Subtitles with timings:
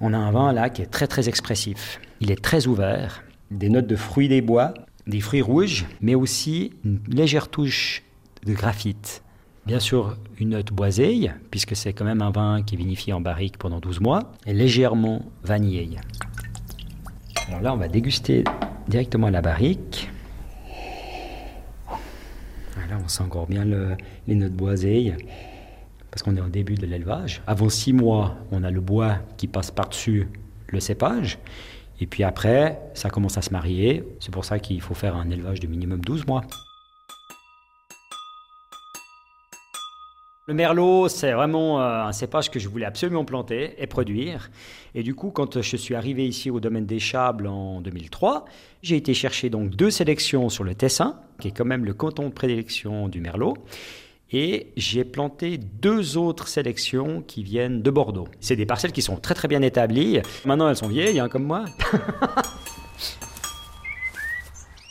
[0.00, 2.00] On a un vin là qui est très très expressif.
[2.20, 4.74] Il est très ouvert, des notes de fruits des bois,
[5.06, 8.02] des fruits rouges, mais aussi une légère touche
[8.44, 9.22] de graphite.
[9.66, 13.20] Bien sûr, une note boisée, puisque c'est quand même un vin qui est vinifié en
[13.20, 15.88] barrique pendant 12 mois, et légèrement vanillé.
[17.48, 18.44] Alors là, on va déguster
[18.88, 20.10] directement la barrique.
[22.90, 23.64] Là, on sent encore bien
[24.26, 25.14] les notes boisées,
[26.14, 27.42] parce qu'on est au début de l'élevage.
[27.44, 30.28] Avant 6 mois, on a le bois qui passe par-dessus
[30.68, 31.40] le cépage.
[31.98, 34.04] Et puis après, ça commence à se marier.
[34.20, 36.42] C'est pour ça qu'il faut faire un élevage de minimum 12 mois.
[40.46, 44.50] Le merlot, c'est vraiment euh, un cépage que je voulais absolument planter et produire.
[44.94, 48.44] Et du coup, quand je suis arrivé ici au domaine des Chables en 2003,
[48.82, 52.28] j'ai été chercher donc deux sélections sur le Tessin, qui est quand même le canton
[52.28, 53.54] de prédilection du merlot.
[54.32, 58.26] Et j'ai planté deux autres sélections qui viennent de Bordeaux.
[58.40, 60.20] C'est des parcelles qui sont très très bien établies.
[60.44, 61.64] Maintenant, elles sont vieilles, hein, comme moi.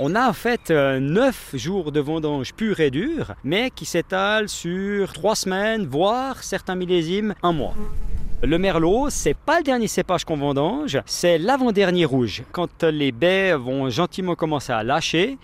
[0.00, 4.48] On a en fait euh, neuf jours de vendange pur et dur, mais qui s'étalent
[4.48, 7.74] sur trois semaines, voire certains millésimes, un mois.
[8.44, 12.44] Le merlot, c'est pas le dernier cépage qu'on vendange, c'est l'avant-dernier rouge.
[12.52, 15.36] Quand les baies vont gentiment commencer à lâcher,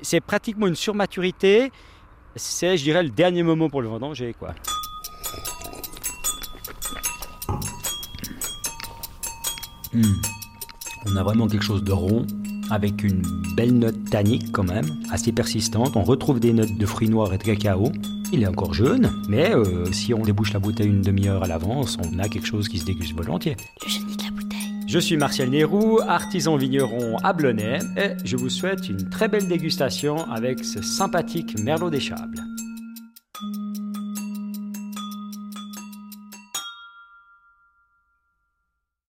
[0.00, 1.70] c'est pratiquement une surmaturité.
[2.36, 4.54] C'est, je dirais, le dernier moment pour le vendanger, quoi.
[9.92, 10.02] Hmm.
[11.06, 12.26] On a vraiment quelque chose de rond,
[12.70, 13.22] avec une
[13.56, 15.96] belle note tannique quand même, assez persistante.
[15.96, 17.90] On retrouve des notes de fruits noirs et de cacao.
[18.32, 21.98] Il est encore jeune, mais euh, si on débouche la bouteille une demi-heure à l'avance,
[21.98, 23.56] on a quelque chose qui se déguste volontiers.
[23.82, 24.49] Le génie de la bouteille.
[24.92, 29.46] Je suis Martial Nérou, artisan vigneron à Blonay, et je vous souhaite une très belle
[29.46, 32.39] dégustation avec ce sympathique Merlot des Chables.